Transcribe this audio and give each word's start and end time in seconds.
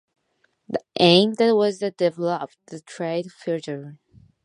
The 0.67 0.79
aim 0.99 1.35
then 1.35 1.53
was 1.53 1.77
to 1.77 1.91
develop 1.91 2.49
the 2.65 2.81
trade 2.81 3.31
further. 3.31 3.99